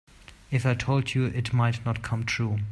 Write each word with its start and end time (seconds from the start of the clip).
If 0.49 0.65
I 0.65 0.73
told 0.73 1.13
you 1.13 1.25
it 1.27 1.53
might 1.53 1.85
not 1.85 2.01
come 2.01 2.23
true. 2.25 2.57